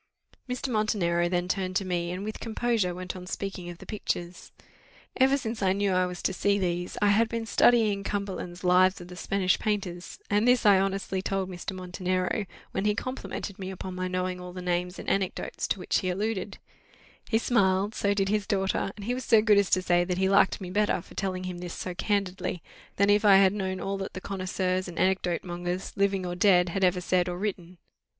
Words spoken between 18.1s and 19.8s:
did his daughter; and he was so good as